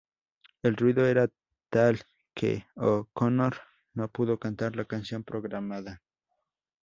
[0.63, 1.29] El ruido era
[1.69, 2.01] tal
[2.33, 3.57] que O'Connor
[3.93, 6.01] no pudo cantar la canción programada.